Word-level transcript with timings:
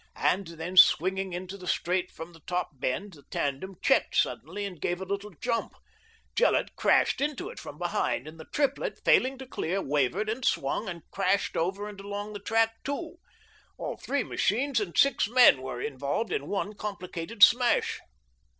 And 0.23 0.47
then, 0.47 0.77
swinging 0.77 1.31
into 1.31 1.59
the 1.59 1.67
straight 1.67 2.09
from 2.11 2.33
the 2.33 2.39
top 2.47 2.71
bend, 2.79 3.13
the 3.13 3.21
tandem 3.29 3.75
checked 3.83 4.15
suddenly 4.15 4.65
and 4.65 4.81
gave 4.81 4.99
a 4.99 5.05
little 5.05 5.29
jump. 5.29 5.75
Gillett 6.33 6.75
crashed 6.75 7.21
into 7.21 7.49
it 7.49 7.59
from 7.59 7.77
behind, 7.77 8.27
and 8.27 8.39
the 8.39 8.45
triplet, 8.51 8.99
failing 9.05 9.37
to 9.37 9.45
clear, 9.45 9.79
wavered 9.79 10.27
and 10.27 10.43
swung, 10.43 10.89
and 10.89 11.03
crashed 11.11 11.55
over 11.55 11.87
and 11.87 11.99
along 12.01 12.33
the 12.33 12.39
track 12.39 12.83
too. 12.83 13.19
All 13.77 13.95
three 13.95 14.23
machines 14.23 14.79
and 14.79 14.97
six 14.97 15.27
men 15.29 15.61
were 15.61 15.79
involved 15.79 16.31
in 16.33 16.47
one 16.47 16.73
complicated 16.73 17.43
smash. 17.43 17.99